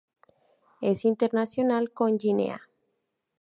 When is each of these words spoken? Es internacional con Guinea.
Es 0.81 1.05
internacional 1.05 1.91
con 1.91 2.17
Guinea. 2.17 2.67